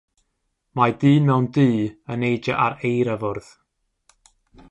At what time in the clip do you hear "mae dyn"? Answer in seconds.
0.79-1.27